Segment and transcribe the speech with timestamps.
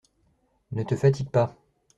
[0.71, 1.55] Ne te fatigue pas.